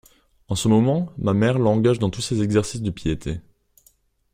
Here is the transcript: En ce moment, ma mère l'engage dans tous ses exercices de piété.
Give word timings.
En 0.47 0.55
ce 0.55 0.67
moment, 0.67 1.09
ma 1.19 1.31
mère 1.33 1.59
l'engage 1.59 1.99
dans 1.99 2.09
tous 2.09 2.21
ses 2.23 2.41
exercices 2.41 2.81
de 2.81 2.89
piété. 2.89 3.39